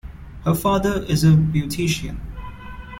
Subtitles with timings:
[0.45, 2.17] Her father is a beautician.